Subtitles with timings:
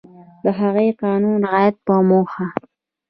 [0.43, 2.45] د هغه قانون رعایت په موخه